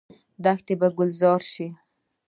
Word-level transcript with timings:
دښتې 0.43 0.73
به 0.79 0.87
ګلزار 0.97 1.41
شي؟ 1.51 1.67